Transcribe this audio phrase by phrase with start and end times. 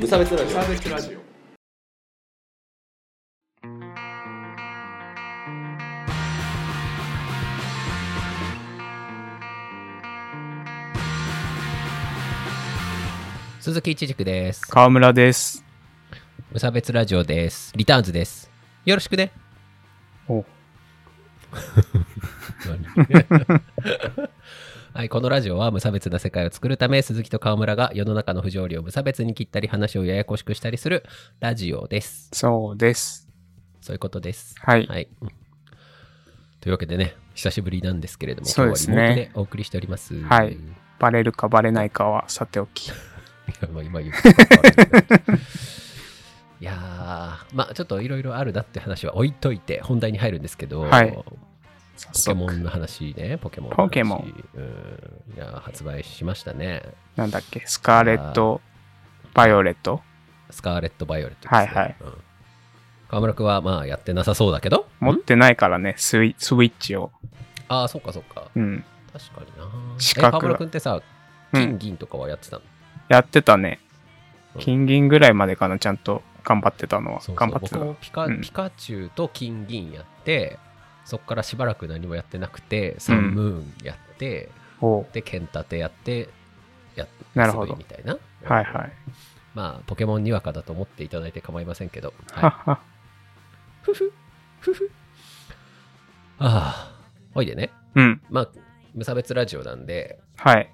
[0.00, 1.18] 無差別ラジオサーベスラジオ
[13.60, 14.62] 鈴木一軸です。
[14.62, 15.62] 川村です
[16.50, 17.74] 無差別ラジオです。
[17.76, 18.50] リターンズです。
[18.86, 19.32] よろしくね。
[20.28, 20.46] お
[24.92, 31.04] はい、このラジオは無差別な世界を作るため、鈴木と川村が世の中の不条理を無差別に切ったり、話をややこしくしたりする
[31.38, 32.28] ラジオです。
[32.32, 33.28] そうです
[33.80, 34.56] そういうことです。
[34.58, 35.08] はい、はい。
[36.60, 40.20] というわけでね、久しぶりなんですけれども、そうですねお送りしております。
[40.22, 40.58] はい
[40.98, 44.12] バレるかバレないかはさておきいや、 まあ今言い
[46.60, 51.18] やー、まあちょっといろいろあるなって話は置いといて本題に入るんですけど、はい
[52.06, 53.82] ポケモンの話ね、ポケモンの話。
[53.84, 54.44] ポケモン。
[54.54, 55.34] うん。
[55.36, 56.82] いやー、発売しましたね。
[57.16, 57.62] なんだっけ？
[57.66, 58.60] スカーレット
[59.34, 60.00] バイオレット？
[60.50, 61.56] スカーレット・バイオレットね。
[61.56, 61.96] はいはい。
[62.00, 62.12] うん。
[63.08, 65.94] 川村君はまあやってなさそうだけど、ん持ってないからね。
[65.96, 67.12] スイスイッチを。
[67.68, 68.50] ああ、そっかそっか。
[68.54, 68.84] うん。
[69.12, 69.98] 確かにな。
[69.98, 71.00] 資格え川村君ってさ、
[71.52, 71.60] うん。
[71.60, 72.62] 金銀とかはやってたの、
[73.08, 73.80] やってたね。
[74.54, 74.60] うん。
[74.60, 76.22] 金銀ぐらいまでかなちゃんと。
[76.42, 77.20] 頑張ってたのは。
[77.20, 77.36] そうそう。
[77.36, 78.40] 頑張ってた僕もピカ,、うん。
[78.40, 80.58] ピカチュウと金銀やって、
[81.10, 84.48] そっからしばらく何もやってなくて、サンムーンやって、
[84.80, 85.00] お。
[85.00, 86.28] うで、剣立てやって、
[86.94, 87.48] やって、な。
[87.48, 87.74] るほど。
[87.74, 88.16] みたいな。
[88.44, 88.92] はいはい。
[89.52, 92.14] まあ、ポケモンにわかだと思っていただいて構いませんけど。
[92.30, 92.80] ははい、は
[93.82, 94.12] ふふ、
[94.60, 94.90] ふふ。
[96.38, 98.22] ああ、ほいでね、うん。
[98.30, 98.48] まあ、
[98.94, 100.72] 無差別ラジオなんで、はい。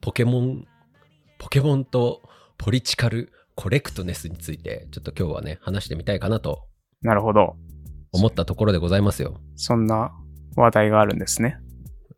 [0.00, 0.66] ポケモン、
[1.36, 2.22] ポケモンと
[2.56, 6.66] ポリチカルコレクトネスについて、ちょっと今日はね、話してみたいかなと。
[7.02, 7.56] なるほど
[8.16, 9.40] 思ったところでございますよ。
[9.54, 10.12] そんな
[10.56, 11.58] 話題があるんですね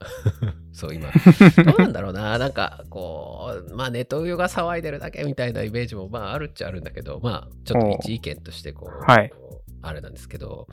[0.72, 1.08] そう、今。
[1.64, 2.38] どうなんだろうな。
[2.38, 9.32] なんか、こう、まあ、ネトウヨが騒いでるだけみたいなイメージも、まあ、あるっちゃあるんだけど、まあ、ちょっと一意見として、こう、はい
[9.80, 10.66] あれなんですけど、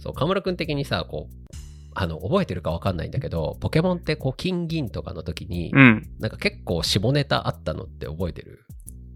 [0.00, 1.54] そう、河村君的にさ、こう、
[1.94, 8.64] あの、覚えてるかわかんないんだけど、ポケモンって、こう、金銀とかの時に、うんなんか結構下ネタあったのって覚えてる？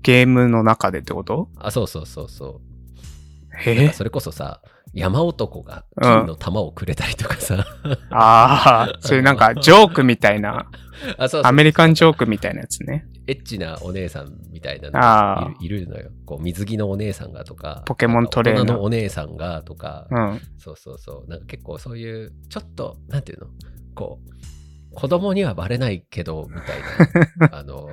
[0.03, 1.49] ゲームの中でってこと？
[1.57, 3.59] あ、そうそうそうそう。
[3.61, 4.63] へえそれこそさ、
[4.95, 7.67] 山男が金の玉をくれたりとかさ、
[8.11, 10.71] ああ、そういうなんかジョークみたいな、
[11.19, 13.07] あそうそうアメリカンジョークみたいなやつね。
[13.27, 16.11] エッチなお姉さんみたいなのがいるのよ。
[16.25, 20.41] こう水着のお姉さんがとか、ポケモントレーナーのお姉さんがとか、うん。
[20.57, 21.31] そうそうそう。
[21.31, 23.47] なんか結構そういう、ちょっと、なんていうの？
[23.95, 27.51] こう、子供にはバレないけど、みたいな。
[27.61, 27.93] あの、子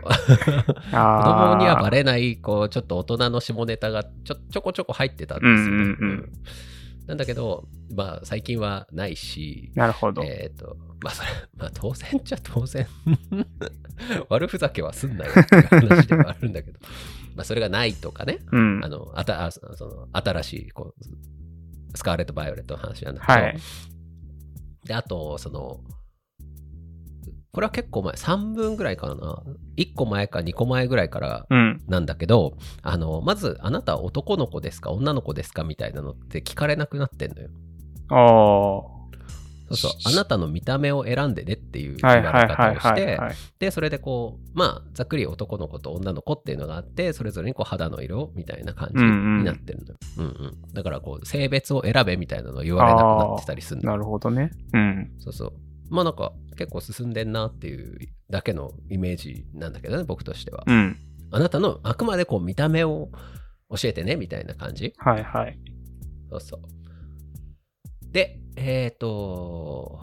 [0.98, 1.56] ああ。
[1.56, 5.62] 供にはバレない、こう、ちょっと大人の下ネタがちょちょこちょこ入ってたんですよね。
[5.66, 6.32] うんうんうん
[7.08, 10.24] なんだけど、まあ、最近はないし、なるほど。
[10.24, 12.88] えっ、と、まあ、それ、まあ、当然っちゃ当然。
[14.30, 16.80] 悪ふざけはすんなよっていう話ではあるんだけど、
[17.36, 18.90] まあ、それがないとかね、うんあ。
[18.90, 23.58] の、あたあその新しいこう、スカーレット・バイオレットの話なんだけど、はい。
[24.86, 25.80] で、あと、その、
[27.56, 29.42] これは結構前、3分ぐらいかな。
[29.78, 31.82] 1個前か2個前ぐらいからうん。
[31.88, 34.92] なんだけど、あの、まず、あなたは男の子ですか？
[34.92, 35.64] 女の子ですか？
[35.64, 37.50] みたいなのって聞かれなくなってんのよ。
[38.10, 38.96] ああ。
[39.70, 43.18] そうそう、あなたの見た目を選んでねっていう言われ方をして。
[43.58, 49.96] で、それでこう、まあ、ざっくり男の子と女の子っていうのがあって、それぞれにこう肌の色みたいな感じになってるのよ。
[50.18, 50.74] うんうん。
[50.74, 54.52] だからこう、性別を選べみたいなのを言われなくなってたりするのよなるほどね。
[54.74, 55.12] うん。
[55.20, 55.54] そうそう。
[55.90, 60.64] まあなんか結構進んでんなっていうだけのイメージなんだけどね、僕としては。
[60.66, 60.98] うん。
[61.32, 63.10] あなたのあくまでこう見た目を
[63.70, 64.94] 教えてねみたいな感じ。
[64.98, 65.60] はいはい。
[66.30, 68.12] そうそう。
[68.12, 70.00] で、えっ、と、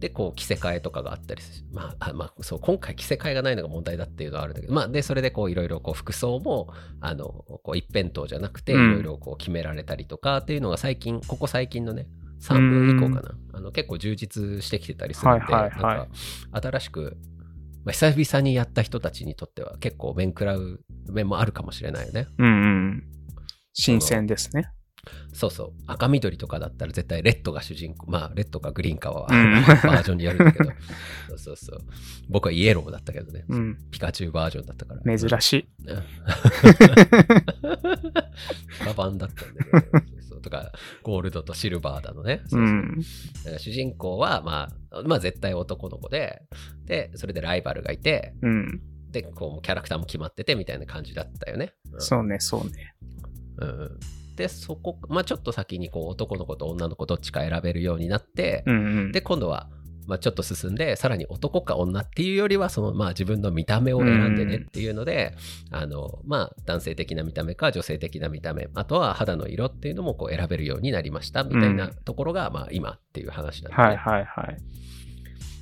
[0.00, 1.66] で、こう着せ替えとかがあったりする。
[1.72, 12.06] まあ、あまあ、そう、今回着せ替えがないのが問題だっていうのはあるんだけど、まあ、で、それでこういろいろこう服装も、あの、こう一辺倒じゃなくて、いうんろいろこう決められたりとかっていうのが最近、ここ最近のね、
[12.40, 13.34] 3分以降かな。
[13.52, 17.16] あの結構充実してきてたりするんで、はいはいはいなんか新しく、
[17.84, 22.28] まあ、久々にやった人たちにとっては結構面食らう面もあるかもしれないよね。
[22.38, 23.04] うんうん。
[23.72, 24.70] 新鮮ですね。
[25.32, 25.72] そうそう。
[25.86, 28.10] 赤緑とかだったら絶対レッドが主人公。
[28.10, 30.70] まあ、レッドかグリーンかは、うん バージョンにやるんだけど。
[31.28, 31.80] そうそうそう。
[32.28, 33.44] 僕はイエローだったけどね。
[33.48, 33.78] うん。
[33.90, 35.18] ピカチュウバージョンだったから。
[35.18, 35.68] 珍しい。
[35.86, 35.96] うん。
[38.84, 40.19] カバンだったんだけど。
[40.40, 40.72] とか、
[41.02, 42.42] ゴールドとシルバーだのね。
[42.46, 42.98] そううそうん
[43.44, 46.42] だから主人公は、まあ、まあ絶対男の子で、
[46.84, 48.80] で、それでライバルがいて、うん。
[49.10, 51.74] で、こう、キャラクターも決まっててみたいな感じだったよね。
[51.92, 52.94] うんそうね、そうね。
[53.58, 54.00] うんうん
[54.36, 59.12] で、そこ、まあちょっと先にこう男の子と女の子どっちか選べるようになって、うんうん。
[59.12, 59.68] で、今度は
[60.06, 65.34] まあ、ちょっと進んで、さらに男か女っていうよりは、その、まあ、自分の見た目を選んでねっていうので、
[65.70, 74.56] あの、まあ、男性的な見た目か女性的な見た目、あとは肌の色っていうのもこう選べるようになりましたみたいなところが、まあ、今っていう話なんで、はいはいはい。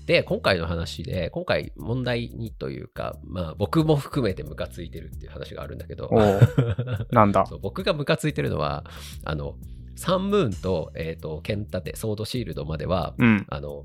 [0.09, 6.09] で、今回の話で、今回問題にというか、まあ、僕も含めてムカついてるっていう話があるんだけど、
[7.13, 7.45] なんだ？
[7.61, 8.85] 僕がムカついてるのは、
[9.25, 9.57] あの、
[9.97, 13.47] サンムーンと、えっ、と、ケンタテ、ソードシールドまでは、うん。
[13.51, 13.85] あの、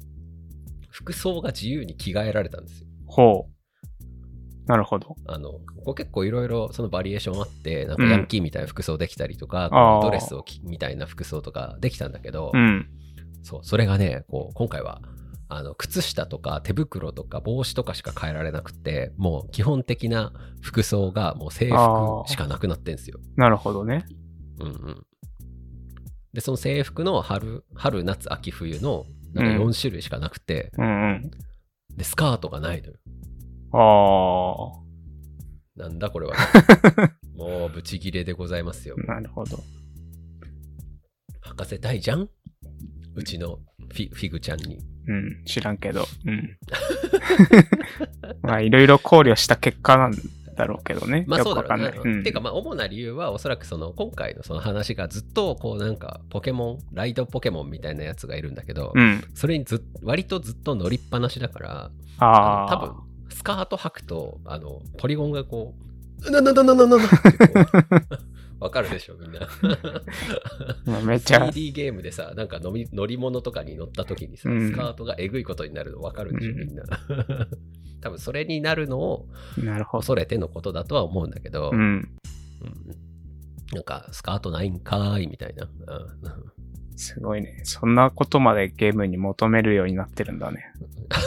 [0.93, 2.87] 服装が自由に着替えられたんですよ。
[3.07, 4.67] ほう。
[4.67, 5.15] なるほど。
[5.25, 12.87] あの、ここ結構いろいろそのバリエーションあって、なんかヤンキーみたいな服装できたりとか、こうあードレスを着みたいな服装とかできたんだけど、うん。
[13.41, 15.01] そう、それがね、こう、今回は、
[15.49, 20.31] あの、靴下とか手袋とか帽子とかしか変えられなくて、もう基本的な
[20.61, 23.19] 服装がもう制服しかなくなってんですよ。
[23.35, 24.05] なるほどね。
[24.59, 25.05] うんうん。
[26.33, 31.31] で、その制服の春、春、夏、秋、冬のなんかうん4種類しかなくて、うんうん。
[31.95, 32.93] で、スカートがないのよ。
[33.75, 34.83] あ
[35.75, 36.35] なんだこれは。
[37.35, 38.95] もうブチギレでございますよ。
[39.07, 39.57] あ、なるほど。
[41.41, 42.29] 履かせたいじゃん
[43.15, 43.59] うちの
[43.91, 44.79] フィフィグちゃんに。
[45.07, 45.43] うん。
[45.45, 46.05] 知らんけど。
[46.25, 46.57] うん。
[48.43, 50.13] まあ、いろいろ考慮した結果なん
[50.55, 51.25] だろうけどね。
[51.27, 51.99] まあよそうだろうね。
[52.03, 59.23] うんていうかまあ主な理由はおそらくその今回のその話がずっとこうなんかポケモン、ライドポケモンみたいなやつがいるんだけど、うん。
[59.33, 62.95] それにずっ割とずっと乗りっぱなしだから、あ多分
[63.29, 65.73] スカート履くとあのポリゴンがこ
[66.25, 68.17] う、なななななななってこう
[68.63, 69.41] わかるでしょみんな。
[70.85, 76.83] まあめっちゃ 3D ゲームでさ、なんか乗り乗り物とかに乗った時にさ、うんスカートがえぐいことになるのわかるでしょ、うんみんな。
[77.99, 79.27] 多分それになるのを
[79.57, 79.99] なるほど。
[79.99, 81.79] 恐れてのことだとは思うんだけど、うん。
[81.79, 82.09] うん
[83.73, 85.65] なんかスカートないんかーいみたいな。
[85.65, 86.53] うん
[86.95, 87.61] すごいね。
[87.63, 90.63] そんなことまでゲームに求めるようになってるんだね。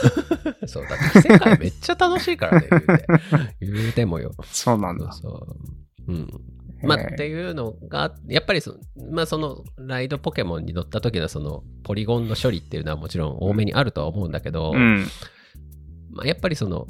[0.65, 3.05] そう、だって世界めっちゃ楽しいからね、言うて。
[3.61, 4.31] 言うてもよ。
[4.43, 5.11] そうなんだ。
[5.11, 5.57] そうそ
[6.07, 6.13] う。
[6.13, 6.29] うん。
[6.83, 8.77] まあ、っていうのが、やっぱりその、
[9.11, 15.07] まあ、その、ライドポケモンに乗った時のその、ポリゴンの処理っていうのはもちろん多めにあるとは思うんだけど、うん。
[16.11, 16.87] まあ、やっぱりその、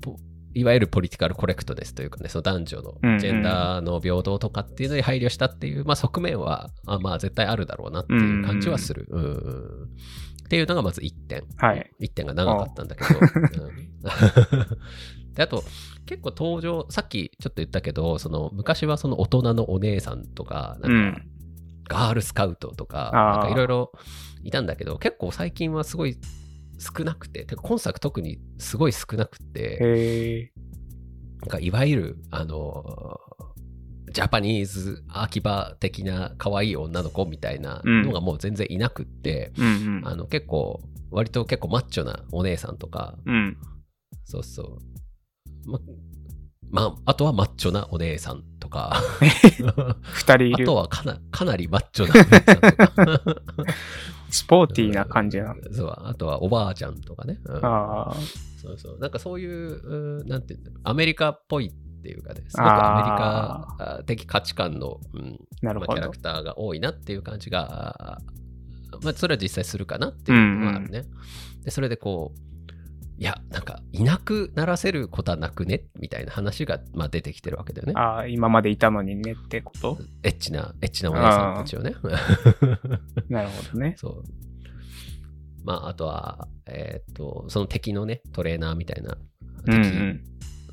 [0.00, 0.16] ポ
[0.54, 9.06] いわゆるポリティカルコレクトですというかね、その男女のジェンダーの平等とかっていうのに配慮したっていう、まあ、側面は、あまあ、絶対あるだろうなっていう感じはする。
[9.10, 9.88] うんうん
[10.46, 11.44] っていうのがまず1点。
[11.56, 11.90] はい。
[12.00, 13.20] 1点が長かったんだけど。
[13.20, 13.86] うん
[15.34, 15.62] であと、
[16.06, 21.14] 結構登場、さっきちょっと言ったけど、その昔はその大人のお姉さんとか、なうん
[21.84, 23.92] か、ガールスカウトとか、なんかいろいろ
[24.42, 26.16] いたんだけど、結構最近はすごい
[26.78, 30.52] 少なくて、てか今作特にすごい少なくて。
[31.42, 33.20] なんかいわゆる、あの、
[34.16, 39.68] ジャパニーズ秋葉的な可愛い女の子みたいなのがもう全然いなくって、うんう
[40.00, 40.08] ん。
[40.08, 40.80] あの結構、
[41.10, 43.58] 割と結構マッチョなお姉さんとか、うん。
[44.24, 44.62] そうそ
[45.66, 45.70] う。
[45.70, 45.78] ま、
[46.70, 49.02] まあ、あとはマッチョなお姉さんとか、
[50.00, 50.76] 二人いるあと。
[50.76, 53.74] はかなかなりマッチョなお姉さんとか、
[54.30, 55.54] スポーティーな感じな。
[55.72, 57.38] そう、あとはおばあちゃんとかね。
[57.44, 58.16] うんああ。
[58.62, 58.98] そうそう。
[58.98, 61.70] なんかそういう、うんなんていうんだろう、アメリカっぽい
[62.06, 66.18] っていうかね、すごくアメリカ的価値観の、うんまあ、キャラク。
[66.18, 68.18] ターが多いなっていう感じが、あ
[69.02, 71.02] まあ、それは実際するかなっていうのがあるね。
[71.64, 72.40] で、それでこう、
[73.18, 77.94] いや、なんか、いなくならせることはなくねみたいな話が、まあ、出てきてるわけだよね。
[77.96, 79.98] ああ、今までいたのにねってこと？
[80.22, 81.94] エッチな、エッチなお姉さんたちをね。
[83.28, 83.94] なるほどね。
[83.98, 84.22] そう。
[85.64, 89.16] まあ、あとは、えーっと、その敵のね、トレーナーみたいな、
[89.64, 90.24] 敵、うんうん。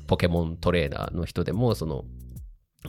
[0.06, 2.04] ポケモントレーナーの人でも、その、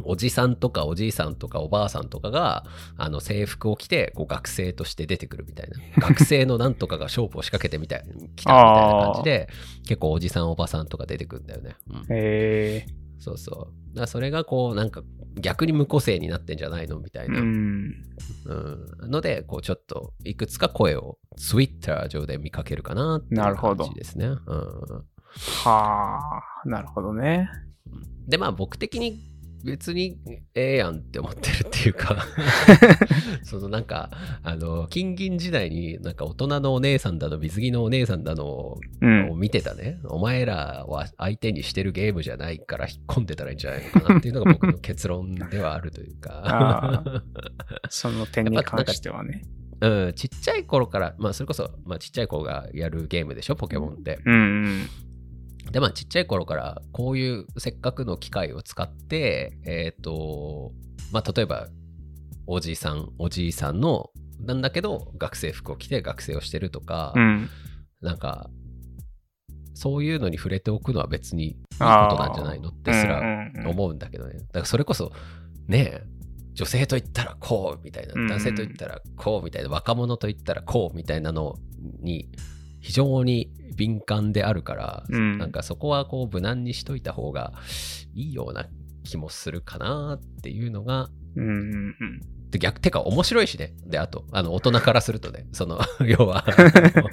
[0.03, 2.65] おじさんとかおじいさんとかおばあさんとかが、
[2.97, 5.77] あの、制服を着て、こう、学生として出てくるみたいな。
[6.07, 9.47] 学生のなんとかが勝負を仕掛けてみたい、来たみたいな感じで、
[9.87, 11.75] 結構おじさんおばさんとか出てくるんだよね。
[11.89, 12.85] うん、へえ。
[13.19, 13.55] そうそう。
[13.89, 15.01] だからそれがこう、なんか、
[15.39, 17.39] 逆に無個性になってんじゃないのみたいな。
[17.39, 17.93] うん。
[18.45, 24.27] うん、ので、こうちょっといくつか声を Twitter 上で見かけるかなっていうなるほど感じですね。
[24.27, 24.39] うん、
[25.63, 27.49] はあ、なるほどね。
[28.27, 30.19] で、まあ僕的に別に
[30.53, 32.23] ええやんって思ってるっていうか
[33.43, 34.11] そのなんか、
[34.43, 39.39] あの、金銀時代になんか大人のお姉さんだの、水着のお姉さんだのをうん。
[39.39, 39.99] 見てたね。
[40.05, 47.23] お前らは相手にしてるゲームじゃないから引っ込んでたらいいんじゃないのかなっていうのが僕の結論ではあるというあか。
[47.89, 49.41] その点に関してはね。
[49.81, 54.19] うん、ちっちゃい頃から、まあそれこそ、まあちっちゃい子がやるゲームでしょ、ポケモンって。
[54.25, 54.37] うんう
[54.69, 54.89] ん。
[55.71, 60.71] で、まあちっちゃい頃からこういうせっかくの機械を使って、えっ、と、
[61.11, 61.67] まあ例えば、
[62.47, 67.49] おじいさん、おじいさんのなんだけど、学生服を着て学生をしてるとか、うん。
[68.01, 68.49] なんか、
[69.73, 74.35] そういうのに触れておくのは別にいいことなんじゃないのってすらら思うんだけどね。
[74.39, 75.11] だからそれこそ、
[75.67, 76.03] ねえ、
[76.53, 81.57] 女性と言ったらこうみたいな、うん男性と言ったらこうみたいな、若者と言ったらこうみたいなの
[81.99, 82.29] に
[82.79, 87.53] 非常に敏感であるから、うんなんかそこはこう無難にしといた方が
[88.13, 88.67] いいような
[89.03, 91.95] 気もするかなっていうのが、うん
[92.57, 93.73] 逆てか面白いしね。
[93.85, 96.45] で、あと、あの大人からするとね、 その、要は、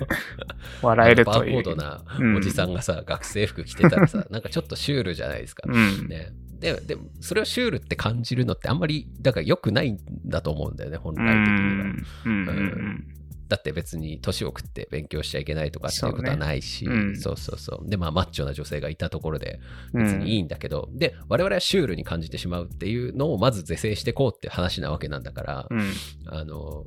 [0.83, 1.61] 笑えるバという。
[1.61, 2.05] ーコードな
[2.37, 5.65] おじさんがさ、学生服着てたらさ、 なんかちょっとシュールじゃないですか。
[5.67, 6.09] うん。
[6.09, 11.85] ね、ででもそれをシュールって感じるのってあんまりだから良くないんだと思うんだよね本来うん的には。
[12.27, 13.22] うんうん
[13.53, 19.61] だって別に年を食って勉強しちゃいけないとかっていうことはないしそうねうんそうそうそうでまあマッチョな女性がいたところで
[19.93, 20.05] うん。
[20.05, 25.93] 別にいいんだけど、で我々はシュールに感じてしまうっていうのをまず是正していこうって話なわけなんだから、うん。
[26.27, 26.87] あの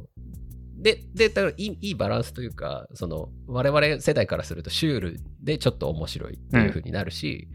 [0.77, 7.48] ででだからいいいいバランスというかその我々世代からするとシュールでちょっと面白いっていう風になるし、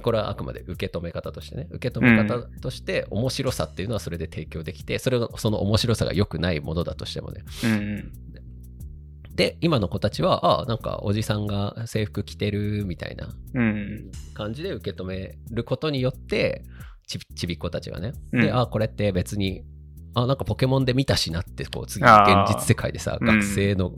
[0.00, 1.68] これはあくまで受け止め方としてね。
[1.70, 7.44] 受け止め方として面白さっていうのはそれで提供できてそれをその面白さが良くないものだとしてもね。
[7.64, 8.12] うん。
[9.34, 14.10] で今の子たちはあなんかおじさんが制服着てるみたいなうん。
[14.34, 16.64] 感じで受け止めることによって
[17.06, 18.42] ちびちびっ子たちがね、うん。
[18.42, 19.64] であこれって別に
[20.14, 22.12] あなんかポケモンで見たしなってこう次現
[22.48, 23.92] 実世界でさうん学生の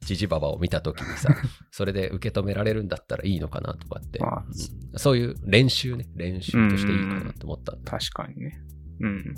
[0.00, 1.34] ジジババを見た時にさ、
[1.70, 4.98] それで受け止められるんだったらいいのかなとかって、まあうん。
[4.98, 6.06] そういう練習ね。
[6.16, 8.60] 練習としていいかなと思った確かにね。
[9.00, 9.34] うん。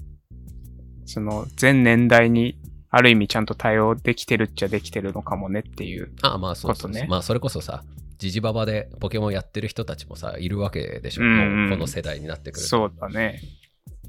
[1.07, 2.59] その、全年代に、
[2.91, 6.13] ある意味ちゃんと対応できてるっちゃできてるのかもねっていう。
[6.23, 6.93] あまあそうそうそう。
[6.93, 7.07] ことね。
[7.09, 7.85] まあそれこそさ
[8.19, 11.71] ジジババでポケモンやってる人たちもさいるわけでしょ、うんうん。
[11.71, 12.69] この世代になってくると。
[12.69, 13.41] そうだね。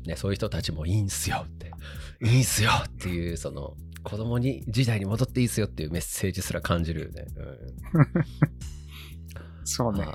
[0.05, 1.71] ね、そういう人たちもいいんすよって、
[2.23, 7.25] いいんすよっていう、その、子供に時代に戻っていいっすよっていうメッセージすら感じるよね。
[9.63, 10.05] そうね。
[10.05, 10.11] うん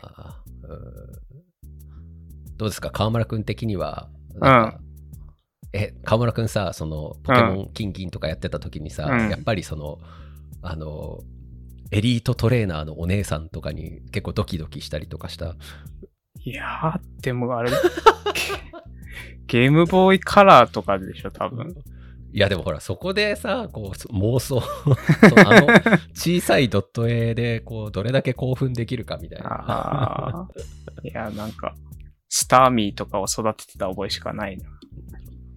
[2.56, 2.90] どうですか？
[2.90, 4.36] 川村くん的には、な
[4.68, 4.80] んか
[5.74, 9.98] え、川村くんさ、その、ポケモンキンキンとかやってた時にさ、うんやっぱりその、
[10.62, 11.18] あの、
[11.90, 15.54] エリートトレーナーのお姉さんとかに結構ドキドキしたりとかした？
[16.44, 17.70] いやー、でもあれ、
[19.46, 21.74] ゲゲームボーイカラーとかでしょ、多分。
[22.32, 24.60] いやでもほらそこでさこう妄想
[25.46, 25.66] あの
[26.12, 30.48] 小さいドット絵でこうどれだけ興奮できるかみたいな。
[31.02, 31.74] いや、なんか、
[32.28, 34.64] スターミーとかを育ててた覚えしかないな。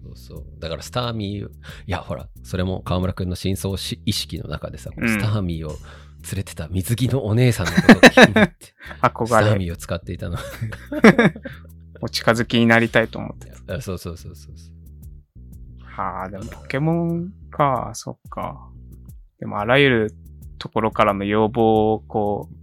[0.04, 0.60] そうそう。
[0.60, 1.50] だからスターミーい
[1.86, 5.08] やほらそれも川村くんの深層し意識の中でさ、うん。
[5.08, 5.78] スターミーを連
[6.36, 10.38] れてた水着のお姉さんのことが気になってスタ 憧れ、ーミーを使っていたの。
[12.02, 13.52] お近づきになりたいと思って。
[13.72, 14.79] あそうそうそうそうそう
[16.00, 16.04] た。
[16.04, 18.70] はあ、でもポケモンか、そっか。
[19.38, 20.14] でもあらゆる
[20.58, 22.54] ところからの要望をこう、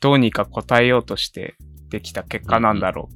[0.00, 1.56] どうにか応えようとして
[1.88, 3.08] できた結果なんだろ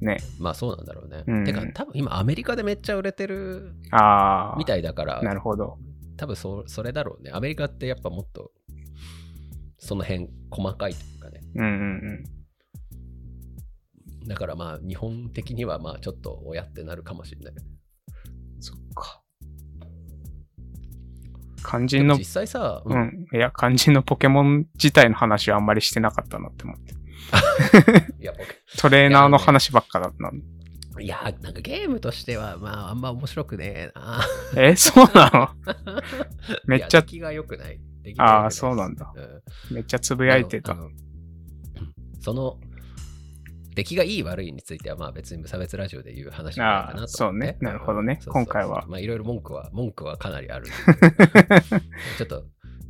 [0.00, 0.04] う。
[0.04, 0.18] ね。
[0.38, 4.58] まあそうなんだろうね、うんてか多分今アメリカでめっちゃ売れてるああ。
[4.58, 5.78] みたいだからなるほど。
[6.16, 8.52] 多分そそれだろうねアメリカってやっぱもっと
[9.78, 11.66] その辺細かいというかねうんう
[14.26, 17.54] んだからまあ日本的にはまあちょっと親ってなるかもしれない。
[18.60, 18.62] うん。
[18.62, 19.22] そっか。
[21.62, 23.26] 肝で心のも実、際さ、う、ん。
[23.32, 26.94] いや、肝心のポケモン自体の話はあんまりしてなかったなって思って。
[28.20, 30.32] いや僕トレーナーの話ばっかだったの。
[31.00, 34.20] いやなんかゲームとしてはまああんま面白くねえな。
[34.56, 35.48] え、そうなの？
[36.66, 37.80] めっちゃいや出来が良くない。
[38.18, 39.12] ああ、そうなんだ。
[39.14, 39.20] う
[39.72, 40.76] んめっちゃつぶやいてた
[42.20, 42.58] その
[43.74, 47.56] 出来がいい悪いについてはまあ別に無差別ラジオで言う話じゃないかなとそうね。
[47.60, 48.16] なるほどね。
[48.20, 48.84] そうそう今回は。
[48.88, 50.66] まあいろいろ文句は文句はかなりある
[52.18, 52.44] ちょっと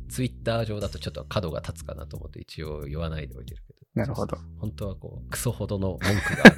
[0.09, 3.79] ツイッター上だとちょっと角が立つかなと思って一応言わないでおいてるけど。
[3.95, 4.35] なるほど。
[4.35, 4.59] そうそう。
[4.59, 6.55] 本当はこうクソほどの文句がある。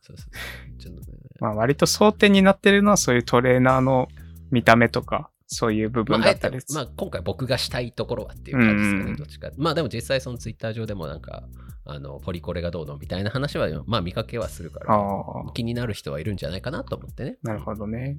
[0.00, 0.26] そうそうそ
[0.74, 0.78] う。
[0.78, 1.18] ちょっとね。
[1.40, 4.08] まあ割と争点になってるのはそういうトレーナーの
[4.50, 9.50] 見た目とか、そういう部分だったりて、まあ、今回僕がしたいところはっていう感じですかね、うんどっちか。
[9.58, 11.44] まあでも実際そのツイッター上でもなんか、
[11.84, 17.36] あの、ポリコレがどうのみたいな話は、まあ見かけはするから、ああ、気になる人はいるんじゃないかなと思ってね。
[17.42, 18.16] なるほどね。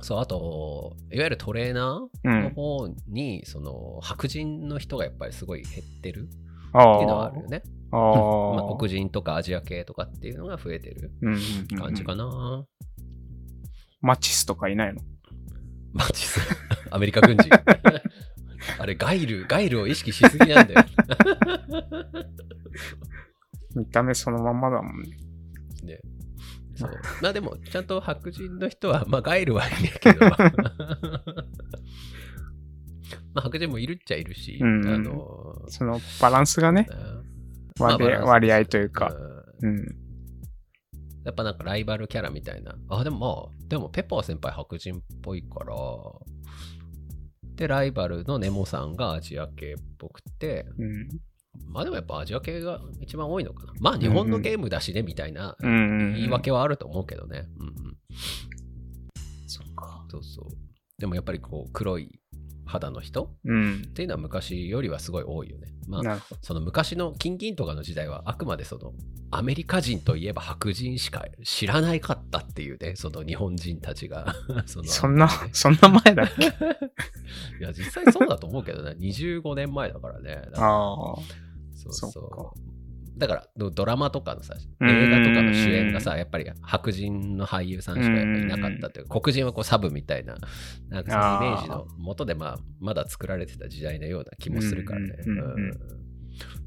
[0.00, 2.54] そう、あと、いわゆるトレーナうーのん。
[2.54, 6.28] 方に、その、白人の人がやっぱりすごい減ってる
[6.72, 7.62] あっていうのはああるよね。
[7.90, 8.00] あま
[8.62, 12.64] あ、あ、黒人とかアジア系とかっていうのが増えてるうんうんうんうん感じかな。
[14.00, 15.00] マチスとかいないの？
[15.92, 16.40] マジす。
[16.90, 17.48] アメリカ軍人。
[18.78, 20.84] あれ、ガイル、ガイルを意識しすぎなんだよ。
[23.74, 25.16] 見た目そのまんまだもんね。
[25.84, 26.00] ね。
[26.74, 26.90] そう。
[27.22, 30.36] まあでも、ちゃんと白人の人は、まあガイルはいいねんけど、ま
[33.36, 36.88] あ白人もいるっちゃいるし、うんあの、そのバランスがね、
[37.78, 39.14] まあ割,、割合というか、
[39.62, 40.07] うんうん。
[41.24, 42.74] やっぱなんかライバルキャラみたいな。
[42.88, 45.74] あ、でもまあ、でもペッパー先輩白人っぽいから、
[47.56, 51.08] で、ライバルのネモさんがアジア系っぽくて、うん。
[51.66, 53.72] まあでもやっぱアジア系が一番多いのかな。
[53.80, 56.14] まあ日本のゲームだしね、みたいなうん。
[56.14, 57.48] 言い訳はあると思うけどね。
[57.58, 57.96] うんうん。
[59.46, 60.04] そっか。
[60.08, 60.46] そうそう。
[60.98, 62.20] でもやっぱりこう黒い
[62.68, 63.92] 肌の人うんっ。
[63.92, 65.68] ていうのは昔よりはすごい多いよね。
[65.88, 66.18] まあ。
[66.42, 68.92] その昔の金銀とかの時代はあくまでその
[69.30, 74.34] アメリカ人といえば白人しか知らないかったっていうね、その日本人たちが。
[74.66, 76.44] そんな、そんな前だっけ？
[77.58, 80.42] いや、実際そうだと思うけどね、25年前だからね。
[80.54, 81.16] ああ。
[81.74, 82.77] そうそう。
[83.18, 90.36] だからドドラマとかのさ、うん映画とかの主演がさ、やっぱり白人の俳優さんしかやっぱりいなかったっていう、黒人はこうサブみたいな、
[90.88, 95.16] なんかそのイメージのもとで、まあ、まだ作られてた時代のような気もするからね。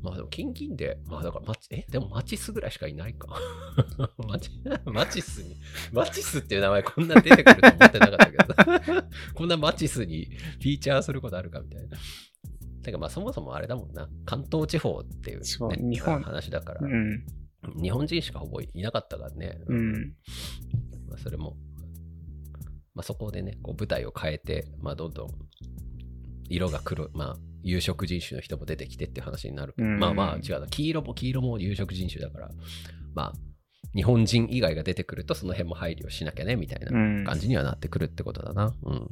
[0.01, 3.27] まあでも、キンキンで、まあだからマチ、え、でもマチスぐらいしかいないか。
[4.27, 4.49] マチ
[4.85, 5.55] マチスに、
[5.93, 9.03] マチスっていう名前こんな出てくると思ってなかったけど、
[9.35, 11.97] こんなマチスにフィーチャーすることあるかみたいな。
[12.81, 14.09] てかまあそもそもあれだもんな。
[14.25, 17.25] 関東地方っていう,、ね、日本話だから、うん。
[17.81, 19.59] 日本人しかほぼいなかったからね。
[19.67, 20.15] うん。
[21.07, 21.55] まあ、それも、
[22.95, 25.29] まあ、そこでね、こう舞台を変えて、まあ、どんどん
[26.49, 32.49] 色が黒い、まあ、有色人種の人も出てきてって話になるうんまあまあ違うな、黄色も黄色も有色人種だから、
[33.13, 33.33] まあ、
[33.95, 37.23] 日本人以外が出てくるとその辺も配慮しなきゃねみたいなうん。
[37.25, 38.73] 感じにはなってくるってことだな。
[38.83, 39.07] うん。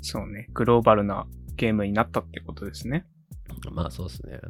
[0.00, 0.48] そうね。
[0.52, 3.06] グローバルなゲームになったってことですね。
[3.70, 4.40] まあそうですね。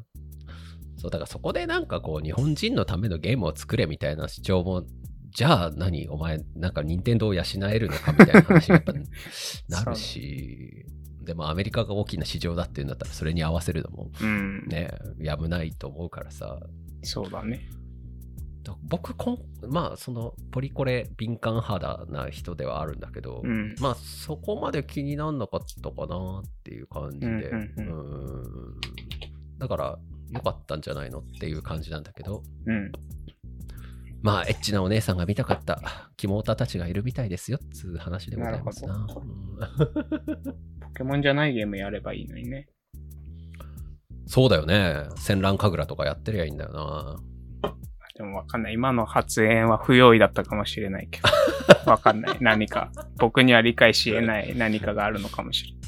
[0.96, 4.86] そう、だからそこでなんかこう、日本人のためのゲームを作れみたいな主張も、
[5.30, 8.92] じゃあ何お前、なんか任天堂を養えるのかみたいな話にやっぱ
[9.68, 10.86] なるし、
[11.22, 14.66] でもアメリカが大きな市場だっていうんだったら、それに合わせるのもうん。
[14.68, 16.60] ね、やむないと思うからさ。
[17.02, 17.68] そうだね。
[18.62, 23.74] だ僕こん、まあそのポリコレ敏感肌な人ではあるんだけど、うん。
[23.80, 28.42] まあそこまで気になんなかったかなっていう感じで、うんうんう
[28.78, 28.80] ん
[29.58, 29.98] だから
[30.32, 32.90] 良かったんじゃないのっていう感じなんだけど、うん。
[34.22, 39.06] まあエッチなお姉さんが見たかったキモータたちがいるみたいですよっつう話でございますな。
[40.80, 42.68] ポケモンじゃないゲームやればいいのにね。
[44.26, 45.06] そうだよね。
[45.16, 47.16] 戦乱神楽とかやってりゃいいんだよな。
[48.22, 48.74] でもわかんない。
[48.74, 51.28] 今の発言は不用意だったかもしれないけど。
[51.90, 52.36] わかんない。
[52.40, 52.90] 何か。
[53.18, 55.82] 僕には理解し得ない何かがあるのかもしれない。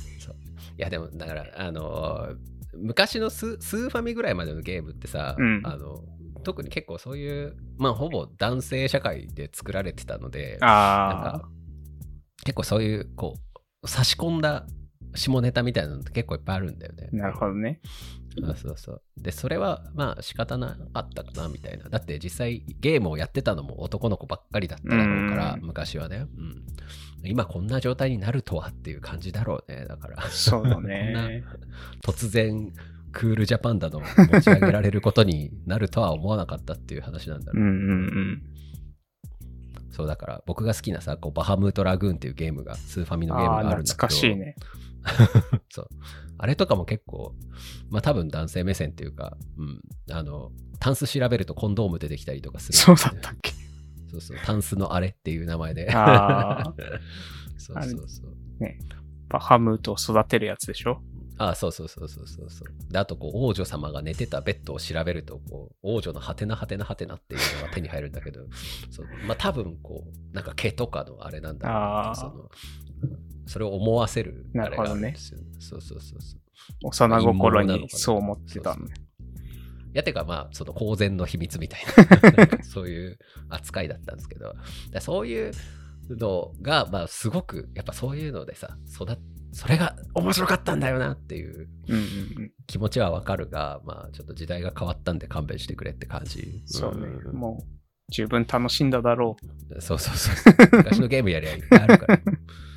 [0.77, 2.37] いやでもだからあのー
[2.77, 6.03] 昔のススーファミぐらいまでのゲームってさ、うんあの
[6.43, 11.49] 特に結構そういうまあほぼ男性社会で作られてたのでなんあか
[12.45, 13.37] 結構そういうこ
[13.83, 14.67] う差し込んだ
[15.15, 17.09] 下ネタみたいなのって結構いっぱいあるんだよね。
[17.13, 17.81] あ、なるほどね。
[18.37, 19.03] そうそうそう。
[19.17, 21.89] で、それはまあ仕方なかったかなみたいな。
[21.89, 26.65] だって実際ゲームをやってたのも男の子ばっかりだっただろうから、うん昔はね、うん。
[27.25, 29.87] 今こんな状態になるとはっていう感じだろうね。
[29.87, 31.45] だから、そうだ こんなね。
[32.03, 32.73] 突然
[33.13, 37.65] クールジャパンだの持ち上げられることになるとは思わなかったっていう話なんだろう。
[37.65, 37.95] うんうんう
[38.33, 38.43] ん。
[39.91, 44.07] そうだから僕が好きなさ、こうバハムートラグーンっていうゲームが、スーファミのゲーああ、ムがあるんだけど。
[44.07, 44.57] 懐かしいね。
[45.71, 45.89] そう。
[46.39, 47.35] あれとかも結構、
[47.91, 49.81] まあ多分男性目線っていうか、うん。
[50.11, 53.53] あの、タンス調べるとコンドーム出てきたりとかする、そうだったっけ？
[54.11, 54.37] そうそう。
[54.45, 55.91] タンスのあれっていう名前で。
[55.93, 56.75] ああ、
[57.59, 58.35] そうそうそう。
[59.29, 61.01] バハムートを育てるやつでしょ？
[61.37, 62.93] ああ、そうそうそうそうそうそう。
[62.93, 68.43] で、あとこう、王女様が寝てたベッドを調べると、こう、王女のハテナハテナハテナっていうのが手に入るんだけど、
[68.91, 72.49] そうまあ多分こう、なんか毛とかのあれなんだろうその
[73.47, 75.47] それを思わせるあれがあるんなるほどねですよね。
[75.59, 76.41] そうそうそうそう。
[76.83, 78.95] 幼心にそう思ってたのね。
[79.95, 81.81] いや、てかまあ、その公然の秘密みたい
[82.49, 84.55] な、 そういう扱いだったんですけど、
[84.91, 85.53] だそういう
[86.11, 89.17] のが、まあ、すごく、やっぱそういうのでさ、育っ
[89.55, 91.69] それが面白かったんだよなっていう。
[92.67, 96.63] 気持ちはわかるが、まあ、ちょっと時代が変わったんで勘弁してくれって感じ。
[96.67, 97.07] そうね。
[97.07, 97.65] んもう、
[98.11, 99.37] 十分楽しんだだろ
[99.79, 100.55] そうそうそう。
[100.73, 102.21] 昔のゲームやりゃいっぱいあるから。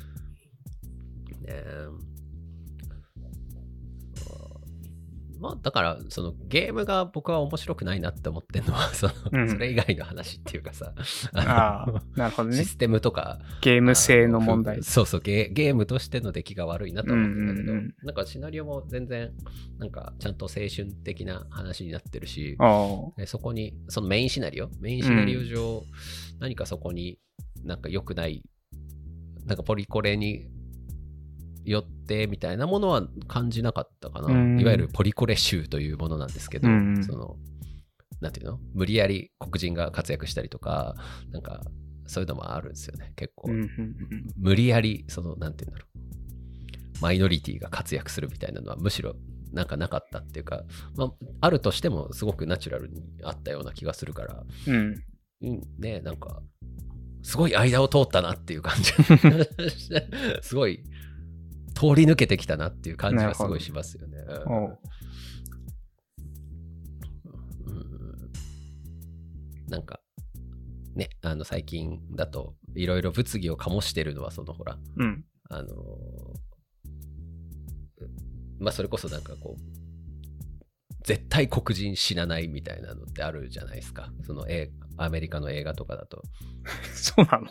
[5.40, 9.48] まあ、だから、そのゲームが僕は面白くないなって思ってるのは、 その、うん。
[9.48, 10.92] それ以外の話っていうかさ、
[11.32, 12.56] あのあ、なるほどね。
[12.56, 12.64] シ。
[12.64, 14.78] ステムとか、ゲーム性の問題。
[14.78, 14.82] あ。
[14.82, 17.94] そうそうゲー、ゲームとしての出来が悪いなと思ってんだけど、うんうんうん。
[18.02, 19.32] なんかシナリオも全然、
[19.78, 22.56] なんかちゃんと青春的な話になってるし、
[23.26, 24.68] そこに、そのメインシナリオ？
[24.80, 25.84] メインシナリオ上、
[26.40, 27.18] 何かそこに
[27.64, 28.42] なんか良くない、
[29.46, 30.48] なんかポリコレに
[31.70, 34.28] よってみたいなものは感じなかったかな。
[34.28, 37.36] うんいわゆるポリコレ集というものなんですけど、うんその、
[38.20, 38.58] なんていうの？
[38.74, 40.94] 無理やり黒人が活躍したりとか、
[41.30, 41.62] なんか
[42.06, 43.50] そういうのもあるんですよね、結構。
[43.50, 43.70] うん
[44.36, 45.98] 無理やり、その、なんていうんだろう。
[47.00, 49.14] マイノリティが活躍するみたいなのはむしろ
[49.52, 50.64] なんかなかったっていうか、
[50.96, 55.04] まあ、あるとしてもすごくナチュラルにあったような気がするから、うん。
[55.40, 56.42] うん、ねなんか、
[57.22, 58.92] すごい間を通ったなっていう感じ。
[60.42, 60.82] すごい
[61.78, 64.18] 通り抜けてきたなっていう感じはすごいしますよね。
[69.68, 70.00] なんか、
[70.96, 75.24] ね、あの最近だといろいろ物議を醸してるのは、そのほら、うん。
[75.50, 75.68] あのー
[78.60, 79.60] まあそれこそなんかこう、
[81.04, 84.10] 絶対黒人死なないみたいなのってあるじゃないですか。
[84.26, 86.22] その映アメリカの映画とかだと。
[86.92, 87.46] そうなの？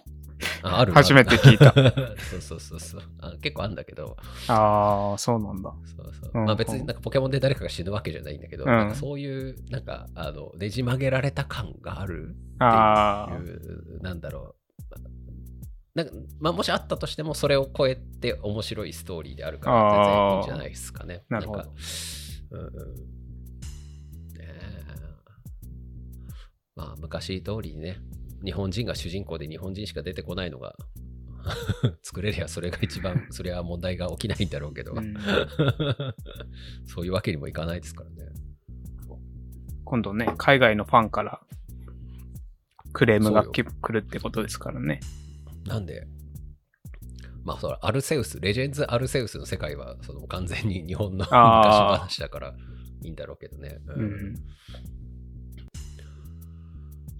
[0.67, 1.73] あある初めて聞いた。
[2.17, 3.33] そうそうそうそうあ。
[3.41, 5.73] 結構あるんだけど、ああ、そうなんだ。
[5.95, 6.31] そうそう。
[6.33, 14.57] うんまあ別になんかポケモンで誰かが死ぬわけじゃないんだけど、うんなんかそういう、なんか、あの、ねじ曲げられた感があるっていう、なんだろう。
[15.95, 21.23] なんかまあ、もしあったとしても、それを超えて面白いストーリーであるから、全然いいんじゃないですかね。
[21.29, 21.73] なるほど
[22.51, 23.17] うん
[26.77, 27.97] まあ、昔通りにね、
[28.43, 30.75] 日本人が主人公で日本人しか出てこないのが、
[32.03, 35.13] 作れりゃそれが一番、 それは問題が起きないんだろうけど、うん
[36.85, 38.31] そういうわけにもいかないですからね。
[39.83, 41.41] 今度ね、海外のファンから
[42.91, 44.99] クレームが来るってことですからね。
[45.65, 46.07] なんで、
[47.43, 52.55] まあ、そらアルセウス、レジェンズ・アルセウスの世界は、その完全に日本の昔話だから
[53.01, 53.79] いいんだろうけどね。
[53.87, 54.35] ううんん。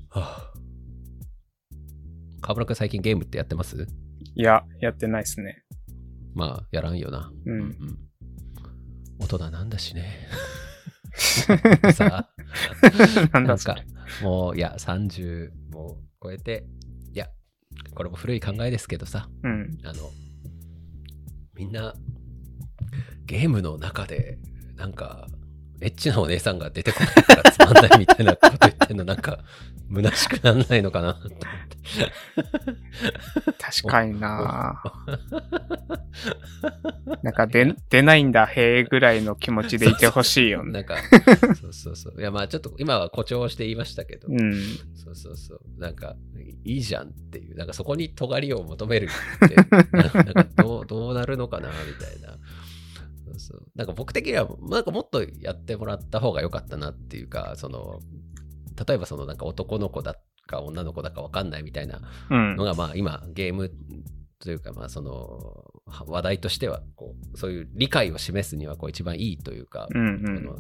[0.09, 0.46] はあ
[2.47, 3.87] 河村君最近ゲームってやってます？
[4.35, 5.65] いや、やってないですね。
[6.33, 7.29] まあ、やらんよな。
[7.45, 7.73] うんうん
[9.19, 10.29] 大人なんだしね。
[11.93, 12.29] さ
[13.33, 13.75] あ、 なんか
[14.23, 16.65] もう、いや、30も超えて、
[17.13, 17.27] いや、
[17.95, 19.77] これも古い考えですけどさ、うん。
[19.83, 20.09] あの、
[21.55, 21.95] みんな、
[23.25, 24.37] ゲームの中で、
[24.77, 25.27] なんか、
[25.79, 29.39] エッチなお姉さんが出てこないからつまんないみたいなこと言ってんの、なんか、
[29.93, 31.47] 虚しくなんないのかなと思って。
[33.59, 34.81] 確かにな
[37.21, 40.71] なんか出、出ないんだ、へえぐらいの気持ちでいてほしいよね。
[40.71, 40.97] なんか、
[41.61, 42.19] そうそうそう。
[42.19, 44.55] いや、まあちょっと今は誇張して言いましたけど、うん。
[44.95, 45.61] そうそうそう。
[45.77, 46.15] なんか、
[46.63, 49.09] いいじゃんっていう、なんかそこに尖りを求める
[49.45, 49.63] って、な
[50.23, 52.37] なんかどうどうなるのかなみたいな。
[53.39, 57.99] そうそうなんか僕的には、なんかもっとやってもらった方が良かったなっていうか、その、
[58.87, 62.63] 例えばそのなんか男の子だか女の子だか分かんないみたいなうんの。
[62.63, 63.71] が、まあ今ゲーム
[64.39, 65.65] というか、まあその
[66.05, 70.43] 話題としては、こう、そういう理解を示すにはこう一番いいというか、うんうあん。
[70.43, 70.59] の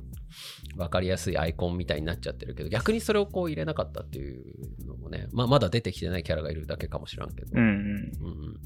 [0.75, 7.67] 分かりやすいアイコンみたいになっちゃってるけど逆にそれをこう入れなかったっていうのもね、まあ、まだ出てきてないキャラがいるだけかもしらんけど、うんうん。
[7.67, 7.81] うんう
[8.51, 8.59] ん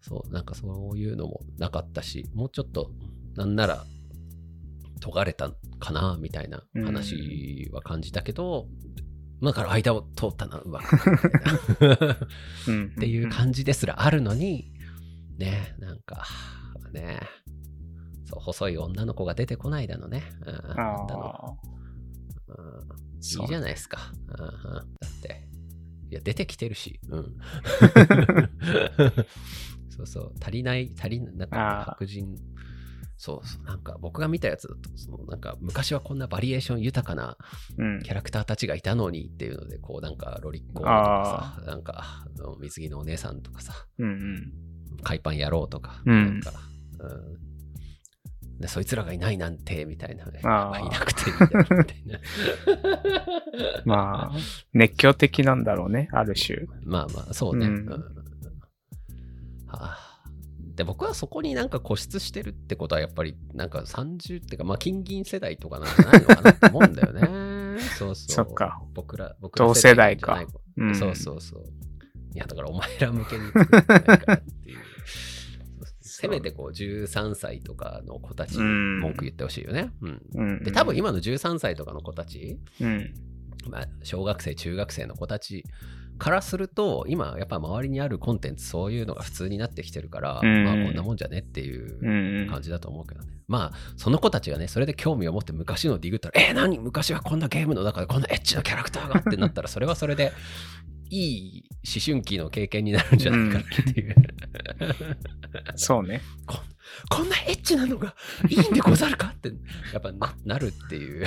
[0.00, 2.90] そうなんかそういうのもなかったしもうちょっと
[3.36, 3.84] なんなら
[5.00, 8.66] 尖れたかなみたいな話は感じたけど、
[9.42, 11.18] だから間を通ったなうまくみ
[11.76, 12.18] たいな
[12.68, 12.86] うん。
[12.90, 14.72] っていう感じですらあるのに、
[15.38, 16.26] ね、なんか、
[16.92, 17.20] ね、
[18.24, 20.24] そう、細い女の子が出てこないだのね。
[20.44, 21.56] うん、あだのあ。
[22.48, 22.88] うん
[23.20, 24.12] そいういじゃないですか。
[24.38, 24.52] うんうん
[25.00, 25.48] だって、
[26.10, 27.36] いや、出てきてるし、うん。
[29.98, 32.36] そうそう、足りない、足りなか白人、
[33.16, 37.36] そうそう、なんか僕が見たやつだと、そのなんか昔はこんなバリエーション豊かな
[37.76, 38.00] うん。
[38.02, 42.24] キャラクターたちがいたのにっていうので、こうなんかロリッコとかさ、なんか
[42.60, 44.52] 水着のお姉さんとかさ、うんうん。
[45.02, 46.24] 海パン野郎とか、うん。
[46.34, 46.52] なんか、
[47.00, 47.06] う
[48.56, 48.60] ん。
[48.60, 50.40] で、そいつらがいないなんて、みたいなね。
[50.42, 52.20] まあいなくてみたいな。
[53.84, 54.36] まあ、
[54.72, 56.66] 熱狂的なんだろうね、ある種。
[56.84, 57.66] まあまあ、そうね。
[57.66, 58.17] ううん
[59.68, 60.18] あ
[60.78, 67.80] で僕はそこになんか固執してるってことはやっぱりなんか30っていうかまあ金銀世代とかなんじゃないのかなって思うんだよね。
[67.98, 68.46] そうそう。
[68.46, 68.80] そっか。
[68.94, 70.44] 僕ら、僕ら同世代か
[70.76, 70.94] うなんい。
[70.94, 71.64] そうそうそう。
[72.34, 74.78] いやだからお前ら向けに作ってないからってい う。
[76.00, 79.90] せめてこう13歳とかの子たちにうん文句言ってほしいよね。
[80.00, 80.22] うん。
[80.34, 80.62] うん。
[80.62, 83.14] で、多分今の13歳とかの子たち、うん。
[83.68, 85.64] まあ、小学生、中学生の子たち
[86.18, 92.48] からすると、今やっぱ周りにあるコンテンツ、そういうのが普通になってきてるから、うんまあこんなもんじゃねっていううんうん。
[92.48, 93.28] 感じだと思うけどね。
[93.46, 96.78] まあ、その子たちがね、それで興味を持って昔のディグったら、えー、何？
[96.78, 100.32] 昔はこんなゲームの中でこんなエッチなキャラクターがってなったら、 それはそれで、
[101.10, 104.14] いい思春期の経験になるんじゃないかっていう。
[105.76, 106.20] そうね。
[107.10, 108.14] こんなエッチなのが
[108.48, 109.28] いいんでござるか？
[109.28, 109.48] って、
[109.92, 111.26] やっぱななるっていう。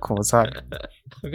[0.00, 0.44] 講座。
[0.44, 1.32] そう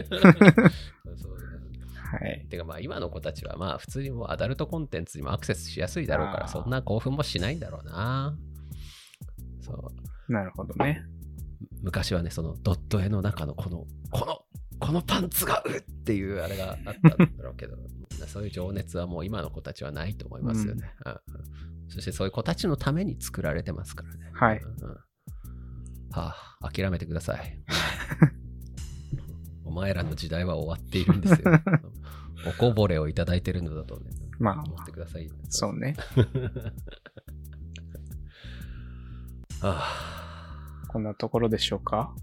[2.12, 2.45] はい。
[2.49, 8.35] てかまあ今の子たちはまあ普通にもうアダルトコンテンツにもアクセスしやすいだろうからそんな興奮もしないんだろうな。
[9.62, 11.03] そうなるほどね。
[11.83, 14.41] 昔はねそのドット絵の中のこのこの
[14.79, 17.77] このパンツがうっていうあれがあったんだろうけど
[18.27, 20.91] そういう情熱はもう今の子たちはないと思いますよね。
[21.05, 21.19] うんうん
[21.89, 24.30] そしてそういう子たちのために作られてますからね。
[24.34, 24.97] はいうんうん
[26.12, 27.60] はあ諦めてください。
[29.63, 31.38] お前らの時代は終わっているんですよ。
[32.47, 35.36] おこぼれをいただいてるのだとね、まあ思ってくださいよ。
[35.49, 35.95] そうね。
[39.62, 42.13] あこんなところでしょうか？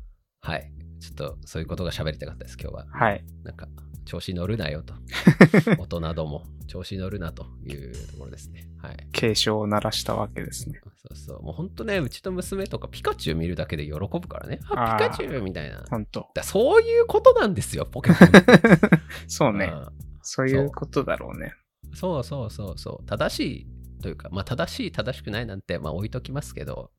[0.42, 0.72] あはい。
[1.00, 2.86] ちょっとそういうことが喋りたかったです、今日は。
[2.90, 3.24] はい。
[3.44, 3.68] なんか、
[4.06, 4.94] 調子乗るなよと。
[5.78, 8.68] 大人ども、調子乗るなというところですね。
[8.78, 9.08] はい。
[9.12, 10.80] 警鐘を鳴らしたわけですね。
[10.96, 11.42] そうそう。
[11.42, 14.60] もう本当ね、うちの娘とかピカチュウ見るだけで喜ぶからね。
[14.70, 15.84] あ、ピカチュウみたいな。
[15.90, 16.28] ほんと。
[16.34, 18.18] だそういうことなんですよ、ポケモン。
[19.28, 19.66] そうね。
[19.66, 21.54] うんそういうことだろうね。
[21.94, 23.06] そうそうそうそう。
[23.06, 26.90] 正しいというか、まあ正しい、正しくないなんて、まあ置いときますけど、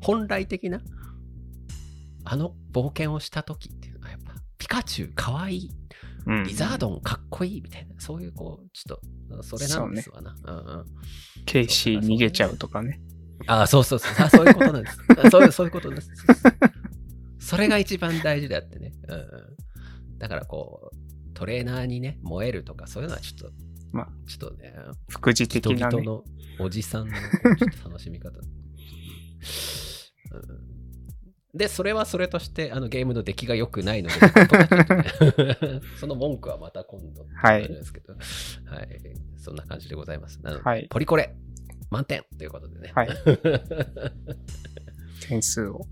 [0.00, 0.80] 本来的な、
[2.24, 5.70] あの冒険をした時っていうのは、やっぱ、ピカチュウかわいい、
[6.26, 6.44] うん。
[6.44, 10.36] リザードンかっこいいみたいな、そういうこう、ちょっと、それなんですわな。
[10.44, 10.86] うんうん、
[11.44, 13.00] ケイシー逃げちゃうとかね。
[13.46, 14.98] ああ、そうそうそう、あそういうことなんです。
[15.24, 16.10] あ そういうそういうことです。
[17.38, 18.92] それが一番大事であってね。
[19.08, 19.18] うんう
[20.14, 20.96] ん、だからこう、
[21.34, 23.52] トレーナーにね、燃えるとか、そういうのはちょっと、
[23.90, 24.74] まあちょっとね、
[25.08, 25.76] 副次的なね。
[25.76, 26.24] 人々の
[26.60, 27.18] おじさんのこ
[27.52, 28.38] うちょっと楽しみ方。
[30.32, 30.71] うん
[31.54, 38.18] で、それはそれとして、あのゲームの出来が良くないので、 その文句はまた今度、はいですけど、は
[38.82, 39.00] い。
[39.36, 40.40] そんな感じでございます。
[40.42, 41.36] なので、はいポリコレ、
[41.90, 42.92] 満点ということでね。
[42.94, 43.08] はい。
[45.28, 45.86] 点数を。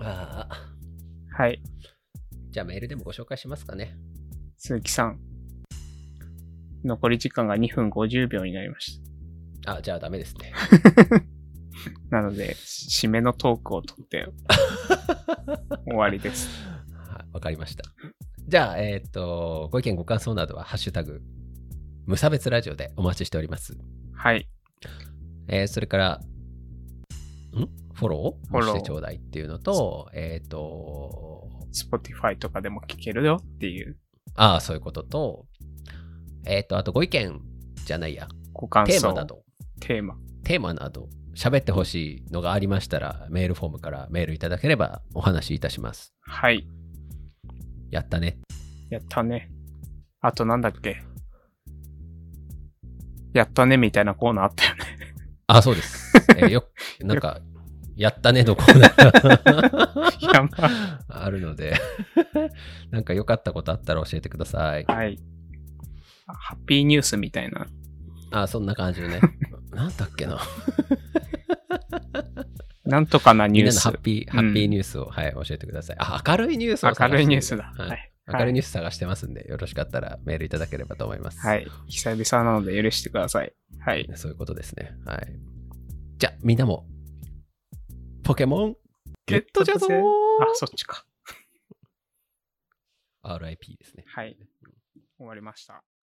[0.00, 0.72] ああ
[1.30, 1.62] はい。
[2.50, 3.96] じゃあメールでもご紹介しますかね。
[4.58, 5.20] 鈴木さん。
[6.84, 9.00] 残り時間が2分50秒になりまし
[9.66, 10.52] あ、じゃあダメですね。
[12.12, 12.16] た。
[12.20, 14.28] なので、締めのトークをとって
[15.86, 16.48] 終わりです。
[17.08, 17.84] はいわかりました。
[18.46, 21.22] じゃあ、えっ、と、ご意見ご感想などは、ハッシュタグ、
[22.06, 23.78] 無差別ラジオでお待ちしております。
[24.14, 24.46] はい。
[25.48, 26.20] えーそれから、
[27.54, 27.68] ん？
[27.94, 28.48] フォロー？
[28.48, 33.96] フォローもしてちょうだいっていうのと、えっ、と、Spotify とかでも聞けるよっていう
[34.34, 35.46] ああ、そういうことと、
[36.44, 37.40] えっ、と、あとご意見
[37.86, 38.92] じゃないや、ご感想。
[38.92, 39.42] テーマなど、
[39.80, 40.16] テーマ。
[40.44, 46.14] テーマなど、喋ってほしいのがありましたら、メールフォームからメールいただければお話しいたします。
[46.20, 46.66] はい。
[47.90, 48.38] やったね。
[48.90, 49.50] やったね。
[50.20, 51.02] あとなんだっけ？
[53.34, 54.82] やったねみたいなコーナーあったよね。
[55.46, 56.12] あ、そうです。
[56.36, 56.68] えーよ、
[57.00, 57.40] なんか、
[57.96, 60.70] やったねのコーナー やば
[61.08, 61.74] あるので、
[62.90, 64.84] なんか良かったことあったら教えてください。
[64.84, 65.18] はい。
[66.26, 67.66] ハッピーニュースみたいな。
[68.30, 69.20] あ、そんな感じでね。
[69.72, 70.38] なんだっけな。
[72.92, 73.90] なんとかなニュースみんなのハ。
[73.90, 75.96] ッピー、ハッピーニュースを、はい、教えてください。
[75.98, 77.72] あ、明るいニュースを探して明るいニュースだ。
[77.74, 78.30] ははいい。
[78.30, 81.40] 明るいニュース探してますんで、よろしかったらメールいただければと思います。
[81.40, 81.66] はい。
[81.86, 83.54] 久々なので許してください。
[83.80, 84.06] はい。
[84.16, 84.94] そういうことですね。
[85.06, 85.40] はい。
[86.18, 86.86] じゃあ、みんなも、
[88.24, 88.76] ポケモン、
[89.24, 90.00] ゲットじゃぞーあ、
[90.52, 91.06] そっちか。
[93.24, 94.04] RIP ですね。
[94.06, 94.36] はい。
[95.16, 95.82] 終わりました。